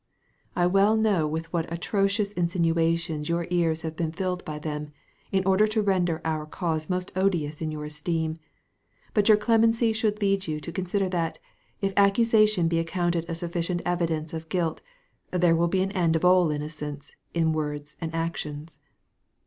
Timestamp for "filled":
4.11-4.43